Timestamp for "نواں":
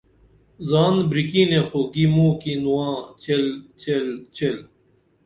2.63-2.95